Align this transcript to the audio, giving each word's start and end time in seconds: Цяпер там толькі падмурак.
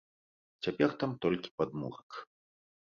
Цяпер 0.67 0.89
там 1.05 1.11
толькі 1.27 1.55
падмурак. 1.61 2.09